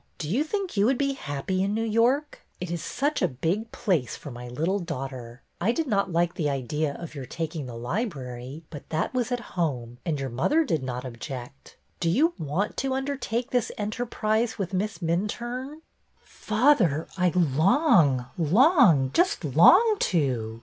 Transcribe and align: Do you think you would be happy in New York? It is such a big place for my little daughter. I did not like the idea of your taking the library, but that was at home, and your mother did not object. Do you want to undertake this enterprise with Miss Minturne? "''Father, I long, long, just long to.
Do 0.17 0.27
you 0.27 0.43
think 0.43 0.75
you 0.75 0.87
would 0.87 0.97
be 0.97 1.13
happy 1.13 1.61
in 1.61 1.75
New 1.75 1.83
York? 1.83 2.41
It 2.59 2.71
is 2.71 2.81
such 2.83 3.21
a 3.21 3.27
big 3.27 3.71
place 3.71 4.15
for 4.15 4.31
my 4.31 4.47
little 4.47 4.79
daughter. 4.79 5.43
I 5.61 5.71
did 5.71 5.85
not 5.85 6.11
like 6.11 6.33
the 6.33 6.49
idea 6.49 6.95
of 6.95 7.13
your 7.13 7.27
taking 7.27 7.67
the 7.67 7.75
library, 7.75 8.63
but 8.71 8.89
that 8.89 9.13
was 9.13 9.31
at 9.31 9.39
home, 9.53 9.99
and 10.03 10.19
your 10.19 10.31
mother 10.31 10.63
did 10.63 10.81
not 10.81 11.05
object. 11.05 11.75
Do 11.99 12.09
you 12.09 12.33
want 12.39 12.77
to 12.77 12.95
undertake 12.95 13.51
this 13.51 13.71
enterprise 13.77 14.57
with 14.57 14.73
Miss 14.73 15.03
Minturne? 15.03 15.81
"''Father, 16.19 17.07
I 17.15 17.29
long, 17.35 18.25
long, 18.39 19.11
just 19.13 19.45
long 19.45 19.97
to. 19.99 20.59